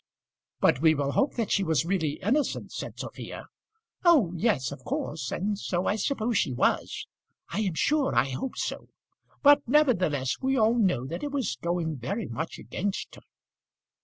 [0.59, 3.45] "But we will hope that she was really innocent," said Sophia.
[4.03, 7.05] "Oh, yes; of course; and so I suppose she was.
[7.49, 8.89] I am sure I hope so.
[9.43, 13.21] But, nevertheless, we all know that it was going very much against her."